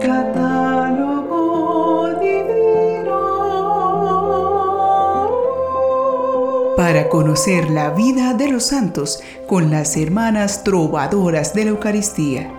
[0.00, 1.38] Catálogo
[2.20, 3.18] divino.
[6.76, 12.50] Para conocer la vida de los santos con las hermanas trovadoras de la Eucaristía.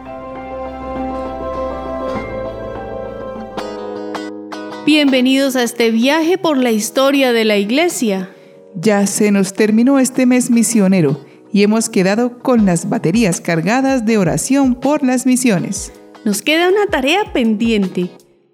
[4.86, 8.30] Bienvenidos a este viaje por la historia de la Iglesia.
[8.76, 11.20] Ya se nos terminó este mes misionero
[11.52, 15.92] y hemos quedado con las baterías cargadas de oración por las misiones.
[16.24, 18.12] Nos queda una tarea pendiente,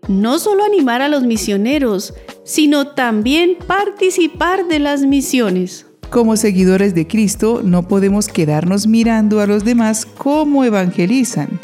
[0.07, 2.13] no solo animar a los misioneros,
[2.45, 5.85] sino también participar de las misiones.
[6.09, 11.59] Como seguidores de Cristo no podemos quedarnos mirando a los demás cómo evangelizan.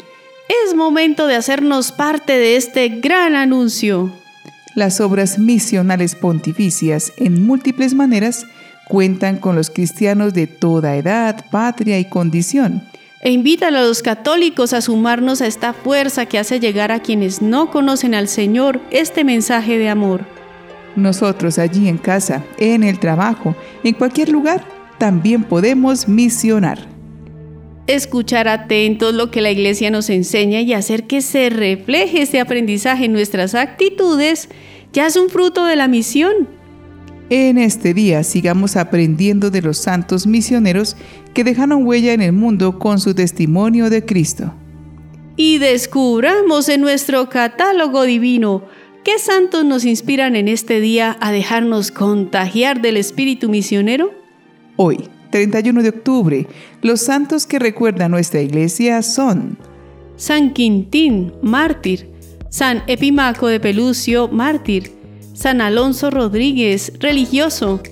[0.66, 4.12] Es momento de hacernos parte de este gran anuncio.
[4.74, 8.44] Las obras misionales pontificias en múltiples maneras
[8.88, 12.82] cuentan con los cristianos de toda edad, patria y condición.
[13.24, 17.40] E invitan a los católicos a sumarnos a esta fuerza que hace llegar a quienes
[17.40, 20.26] no conocen al Señor este mensaje de amor.
[20.94, 24.62] Nosotros allí en casa, en el trabajo, en cualquier lugar,
[24.98, 26.86] también podemos misionar.
[27.86, 33.06] Escuchar atentos lo que la iglesia nos enseña y hacer que se refleje este aprendizaje
[33.06, 34.50] en nuestras actitudes
[34.92, 36.46] ya es un fruto de la misión.
[37.30, 40.96] En este día sigamos aprendiendo de los santos misioneros
[41.32, 44.52] que dejaron huella en el mundo con su testimonio de Cristo.
[45.36, 48.64] Y descubramos en nuestro catálogo divino
[49.04, 54.12] qué santos nos inspiran en este día a dejarnos contagiar del espíritu misionero.
[54.76, 56.46] Hoy, 31 de octubre,
[56.82, 59.58] los santos que recuerda nuestra iglesia son
[60.16, 62.10] San Quintín, mártir,
[62.50, 64.92] San Epimaco de Pelucio, mártir,
[65.34, 67.82] San Alonso Rodríguez, religioso,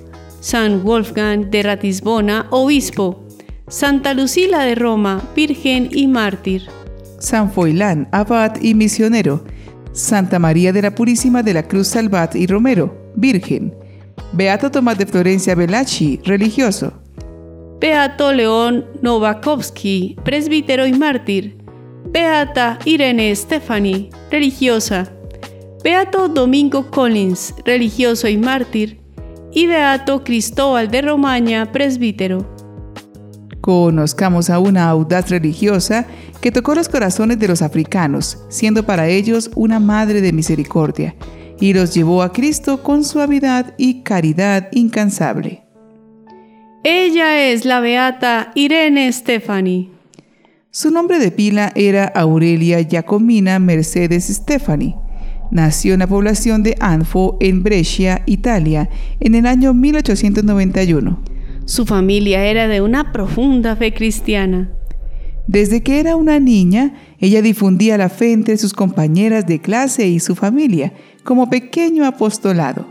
[0.40, 3.26] San Wolfgang de Ratisbona, obispo,
[3.68, 6.62] Santa Lucila de Roma, virgen y mártir.
[7.18, 9.44] San Foilán, abad y misionero,
[9.92, 13.74] Santa María de la Purísima de la Cruz Salvat y Romero, virgen,
[14.32, 16.92] Beato Tomás de Florencia Velacci, religioso,
[17.82, 21.58] Beato León Novakovsky, presbítero y mártir.
[22.04, 25.12] Beata Irene Stefani, religiosa.
[25.82, 29.00] Beato Domingo Collins, religioso y mártir.
[29.50, 32.48] Y Beato Cristóbal de Romaña, presbítero.
[33.60, 36.06] Conozcamos a una audaz religiosa
[36.40, 41.16] que tocó los corazones de los africanos, siendo para ellos una madre de misericordia,
[41.58, 45.64] y los llevó a Cristo con suavidad y caridad incansable.
[46.84, 49.90] Ella es la beata Irene Stefani.
[50.70, 55.01] Su nombre de pila era Aurelia Giacomina Mercedes Stefani.
[55.52, 58.88] Nació en la población de Anfo, en Brescia, Italia,
[59.20, 61.22] en el año 1891.
[61.66, 64.70] Su familia era de una profunda fe cristiana.
[65.46, 70.20] Desde que era una niña, ella difundía la fe entre sus compañeras de clase y
[70.20, 72.86] su familia, como pequeño apostolado.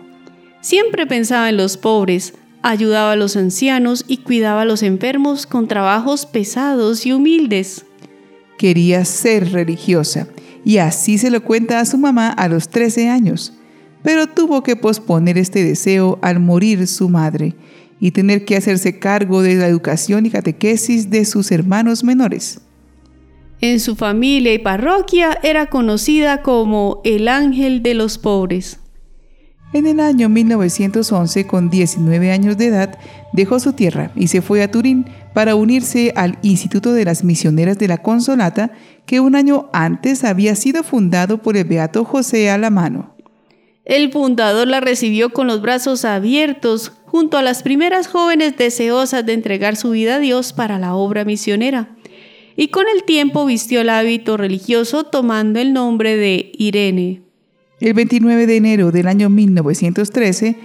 [0.61, 5.67] Siempre pensaba en los pobres, ayudaba a los ancianos y cuidaba a los enfermos con
[5.67, 7.85] trabajos pesados y humildes.
[8.59, 10.27] Quería ser religiosa
[10.63, 13.53] y así se lo cuenta a su mamá a los 13 años,
[14.03, 17.55] pero tuvo que posponer este deseo al morir su madre
[17.99, 22.61] y tener que hacerse cargo de la educación y catequesis de sus hermanos menores.
[23.61, 28.79] En su familia y parroquia era conocida como el ángel de los pobres.
[29.73, 32.97] En el año 1911, con 19 años de edad,
[33.33, 37.77] dejó su tierra y se fue a Turín para unirse al Instituto de las Misioneras
[37.77, 38.71] de la Consolata,
[39.05, 43.15] que un año antes había sido fundado por el beato José Alamano.
[43.85, 49.33] El fundador la recibió con los brazos abiertos junto a las primeras jóvenes deseosas de
[49.33, 51.95] entregar su vida a Dios para la obra misionera.
[52.55, 57.23] Y con el tiempo vistió el hábito religioso tomando el nombre de Irene.
[57.79, 60.55] El 29 de enero del año 1913,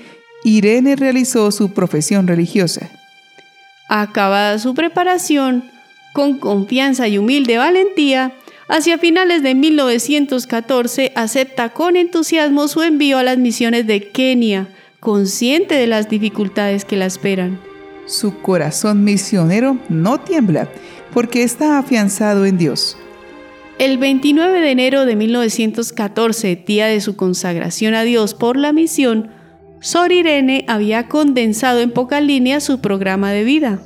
[0.44, 2.90] Irene realizó su profesión religiosa.
[3.88, 5.64] Acabada su preparación,
[6.12, 8.32] con confianza y humilde valentía,
[8.68, 14.68] hacia finales de 1914 acepta con entusiasmo su envío a las misiones de Kenia,
[14.98, 17.60] consciente de las dificultades que la esperan.
[18.06, 20.68] Su corazón misionero no tiembla
[21.12, 22.96] porque está afianzado en Dios.
[23.78, 29.30] El 29 de enero de 1914, día de su consagración a Dios por la misión,
[29.80, 33.80] Sor Irene había condensado en pocas líneas su programa de vida.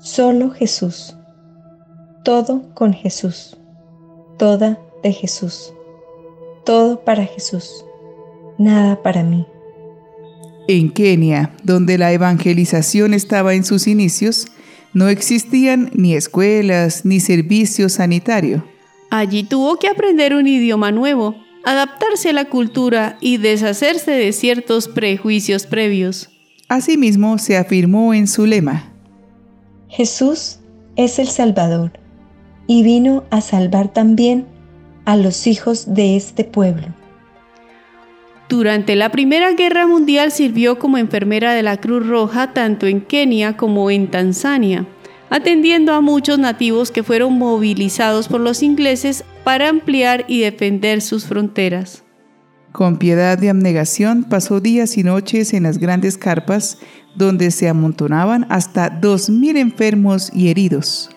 [0.00, 1.16] Solo Jesús.
[2.24, 3.56] Todo con Jesús.
[4.38, 5.72] Toda de Jesús.
[6.64, 7.84] Todo para Jesús.
[8.58, 9.46] Nada para mí.
[10.68, 14.46] En Kenia, donde la evangelización estaba en sus inicios,
[14.94, 18.64] no existían ni escuelas ni servicio sanitario.
[19.10, 24.88] Allí tuvo que aprender un idioma nuevo, adaptarse a la cultura y deshacerse de ciertos
[24.88, 26.30] prejuicios previos.
[26.68, 28.94] Asimismo, se afirmó en su lema,
[29.96, 30.58] Jesús
[30.96, 31.92] es el Salvador
[32.66, 34.44] y vino a salvar también
[35.04, 36.88] a los hijos de este pueblo.
[38.48, 43.56] Durante la Primera Guerra Mundial sirvió como enfermera de la Cruz Roja tanto en Kenia
[43.56, 44.84] como en Tanzania,
[45.34, 51.24] atendiendo a muchos nativos que fueron movilizados por los ingleses para ampliar y defender sus
[51.26, 52.04] fronteras.
[52.70, 56.78] Con piedad y abnegación pasó días y noches en las grandes carpas
[57.16, 61.10] donde se amontonaban hasta dos mil enfermos y heridos.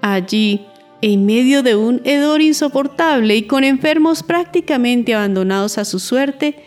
[0.00, 0.66] Allí,
[1.00, 6.64] en medio de un hedor insoportable y con enfermos prácticamente abandonados a su suerte,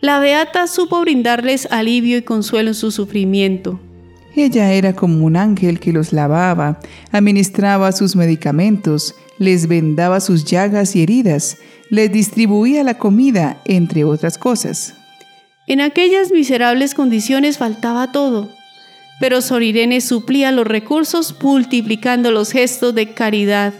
[0.00, 3.78] la beata supo brindarles alivio y consuelo en su sufrimiento.
[4.34, 6.78] Ella era como un ángel que los lavaba,
[7.10, 11.58] administraba sus medicamentos, les vendaba sus llagas y heridas,
[11.90, 14.94] les distribuía la comida, entre otras cosas.
[15.66, 18.48] En aquellas miserables condiciones faltaba todo,
[19.20, 23.74] pero Sor Irene suplía los recursos multiplicando los gestos de caridad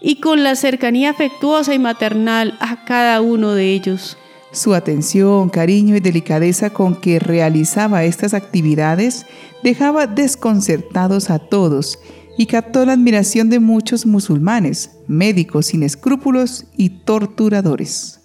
[0.00, 4.18] y con la cercanía afectuosa y maternal a cada uno de ellos.
[4.54, 9.26] Su atención, cariño y delicadeza con que realizaba estas actividades
[9.64, 11.98] dejaba desconcertados a todos
[12.38, 18.20] y captó la admiración de muchos musulmanes, médicos sin escrúpulos y torturadores.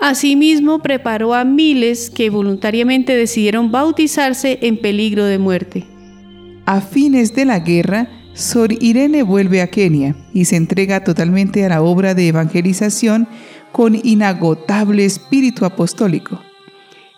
[0.00, 5.86] Asimismo, preparó a miles que voluntariamente decidieron bautizarse en peligro de muerte.
[6.66, 11.68] A fines de la guerra, Sor Irene vuelve a Kenia y se entrega totalmente a
[11.68, 13.28] la obra de evangelización
[13.72, 16.40] con inagotable espíritu apostólico.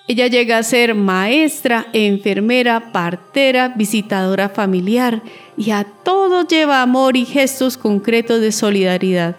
[0.07, 5.23] Ella llega a ser maestra, enfermera, partera, visitadora familiar
[5.57, 9.37] y a todo lleva amor y gestos concretos de solidaridad.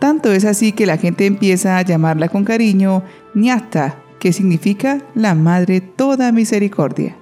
[0.00, 5.34] Tanto es así que la gente empieza a llamarla con cariño Nyata, que significa la
[5.34, 7.16] Madre Toda Misericordia.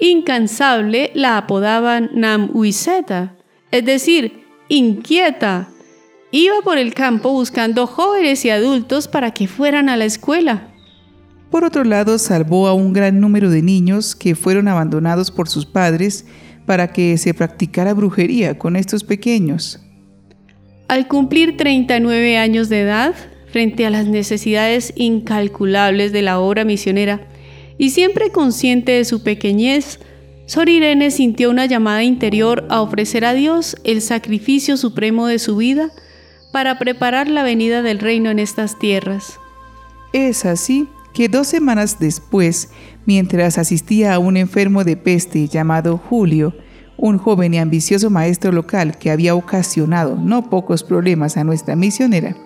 [0.00, 3.36] Incansable la apodaban Nam Uiseta,
[3.70, 5.68] es decir, inquieta.
[6.30, 10.68] Iba por el campo buscando jóvenes y adultos para que fueran a la escuela.
[11.50, 15.64] Por otro lado, salvó a un gran número de niños que fueron abandonados por sus
[15.64, 16.26] padres
[16.66, 19.80] para que se practicara brujería con estos pequeños.
[20.88, 23.14] Al cumplir 39 años de edad,
[23.50, 27.26] frente a las necesidades incalculables de la obra misionera,
[27.78, 29.98] y siempre consciente de su pequeñez,
[30.44, 35.56] Sor Irene sintió una llamada interior a ofrecer a Dios el sacrificio supremo de su
[35.56, 35.90] vida
[36.52, 39.38] para preparar la venida del reino en estas tierras.
[40.12, 42.70] Es así que dos semanas después,
[43.06, 46.54] mientras asistía a un enfermo de peste llamado Julio,
[46.96, 52.36] un joven y ambicioso maestro local que había ocasionado no pocos problemas a nuestra misionera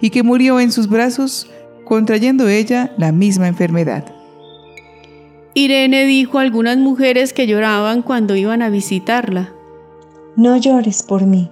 [0.00, 1.50] y que murió en sus brazos
[1.84, 4.14] contrayendo ella la misma enfermedad.
[5.54, 9.52] Irene dijo a algunas mujeres que lloraban cuando iban a visitarla.
[10.36, 11.50] No llores por mí.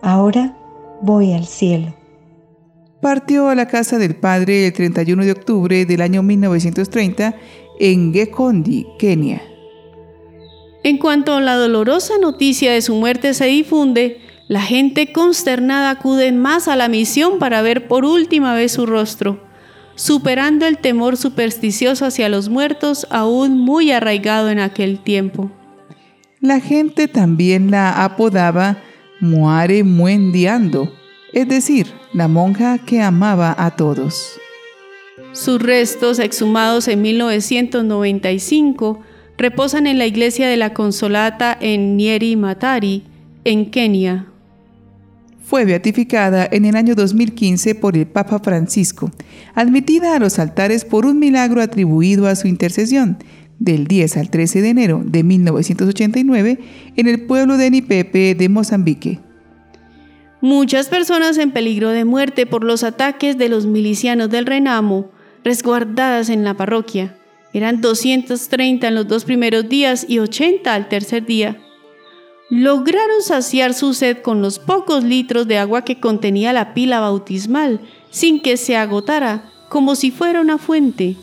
[0.00, 0.57] Ahora
[1.02, 1.94] voy al cielo.
[3.00, 7.34] Partió a la casa del padre el 31 de octubre del año 1930
[7.78, 9.42] en Gekondi, Kenia.
[10.82, 16.32] En cuanto a la dolorosa noticia de su muerte se difunde, la gente consternada acude
[16.32, 19.44] más a la misión para ver por última vez su rostro,
[19.94, 25.50] superando el temor supersticioso hacia los muertos aún muy arraigado en aquel tiempo.
[26.40, 28.78] La gente también la apodaba
[29.20, 30.92] Muare Muendiando,
[31.32, 34.38] es decir, la monja que amaba a todos.
[35.32, 39.00] Sus restos, exhumados en 1995,
[39.36, 43.02] reposan en la iglesia de la Consolata en Nieri Matari,
[43.44, 44.26] en Kenia.
[45.44, 49.10] Fue beatificada en el año 2015 por el Papa Francisco,
[49.54, 53.18] admitida a los altares por un milagro atribuido a su intercesión
[53.58, 56.58] del 10 al 13 de enero de 1989
[56.96, 59.20] en el pueblo de Nipepe de Mozambique.
[60.40, 65.10] Muchas personas en peligro de muerte por los ataques de los milicianos del Renamo,
[65.42, 67.16] resguardadas en la parroquia,
[67.52, 71.58] eran 230 en los dos primeros días y 80 al tercer día.
[72.50, 77.80] Lograron saciar su sed con los pocos litros de agua que contenía la pila bautismal,
[78.10, 81.16] sin que se agotara, como si fuera una fuente.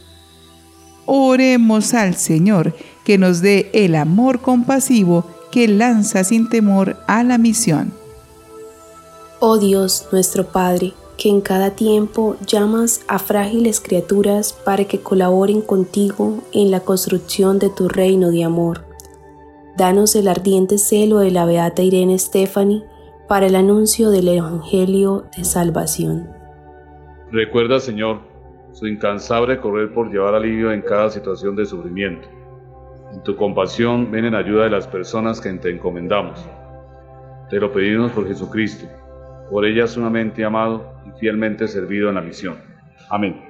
[1.06, 7.38] Oremos al Señor, que nos dé el amor compasivo que lanza sin temor a la
[7.38, 7.94] misión.
[9.40, 15.62] Oh Dios, nuestro Padre, que en cada tiempo llamas a frágiles criaturas para que colaboren
[15.62, 18.86] contigo en la construcción de tu reino de amor.
[19.78, 22.84] Danos el ardiente celo de la Beata Irene Stephanie
[23.28, 26.30] para el anuncio del Evangelio de salvación.
[27.32, 28.22] Recuerda, Señor,
[28.76, 32.28] su incansable correr por llevar alivio en cada situación de sufrimiento.
[33.14, 36.46] En tu compasión ven en ayuda de las personas que te encomendamos.
[37.50, 38.86] Te lo pedimos por Jesucristo,
[39.50, 42.58] por ella sumamente amado y fielmente servido en la misión.
[43.10, 43.42] Amén.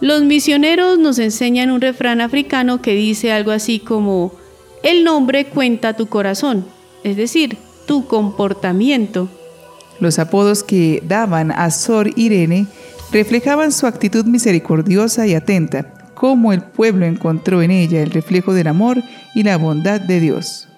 [0.00, 4.32] Los misioneros nos enseñan un refrán africano que dice algo así como,
[4.82, 6.64] el nombre cuenta tu corazón,
[7.04, 9.28] es decir, tu comportamiento.
[10.00, 12.66] Los apodos que daban a Sor Irene
[13.12, 18.66] reflejaban su actitud misericordiosa y atenta, cómo el pueblo encontró en ella el reflejo del
[18.66, 19.02] amor
[19.34, 20.68] y la bondad de Dios.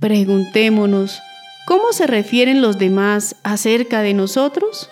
[0.00, 1.20] Preguntémonos,
[1.66, 4.88] ¿cómo se refieren los demás acerca de nosotros?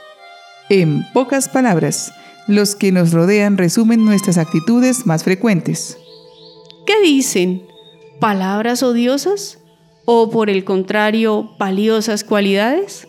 [0.69, 2.13] En pocas palabras,
[2.47, 5.99] los que nos rodean resumen nuestras actitudes más frecuentes.
[6.87, 7.63] ¿Qué dicen?
[8.21, 9.59] ¿Palabras odiosas?
[10.05, 13.07] ¿O por el contrario, valiosas cualidades?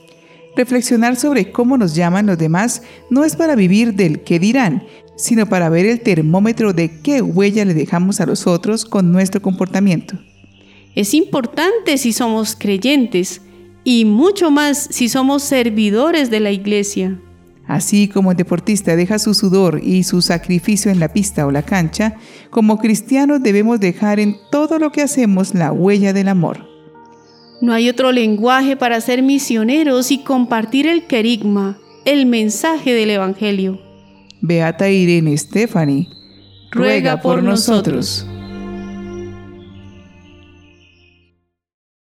[0.55, 4.83] Reflexionar sobre cómo nos llaman los demás no es para vivir del qué dirán,
[5.15, 9.41] sino para ver el termómetro de qué huella le dejamos a los otros con nuestro
[9.41, 10.17] comportamiento.
[10.95, 13.41] Es importante si somos creyentes
[13.83, 17.19] y mucho más si somos servidores de la iglesia.
[17.67, 21.61] Así como el deportista deja su sudor y su sacrificio en la pista o la
[21.61, 22.17] cancha,
[22.49, 26.70] como cristianos debemos dejar en todo lo que hacemos la huella del amor.
[27.61, 33.79] No hay otro lenguaje para ser misioneros y compartir el querigma, el mensaje del Evangelio.
[34.41, 36.07] Beata Irene Stephanie,
[36.71, 38.25] ruega por nosotros.